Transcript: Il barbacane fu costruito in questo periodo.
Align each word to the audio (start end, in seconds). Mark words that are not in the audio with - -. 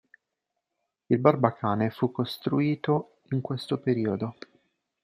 Il 1.09 1.19
barbacane 1.19 1.91
fu 1.91 2.11
costruito 2.11 3.17
in 3.33 3.41
questo 3.41 3.79
periodo. 3.79 4.35